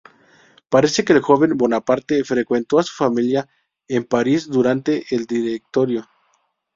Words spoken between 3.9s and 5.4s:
París durante el